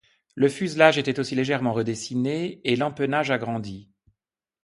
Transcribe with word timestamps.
Le 0.33 0.49
fuselage 0.49 0.97
était 0.97 1.19
aussi 1.19 1.35
légèrement 1.35 1.73
redessiné 1.73 2.59
et 2.63 2.75
l’empennage 2.75 3.29
agrandi. 3.29 3.91